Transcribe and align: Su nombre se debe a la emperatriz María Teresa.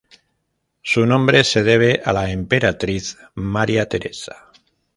Su 0.81 1.05
nombre 1.05 1.43
se 1.43 1.61
debe 1.61 2.01
a 2.03 2.11
la 2.11 2.31
emperatriz 2.31 3.19
María 3.35 3.87
Teresa. 3.87 4.49